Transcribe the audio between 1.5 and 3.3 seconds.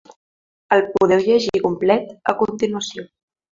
complet a continuació.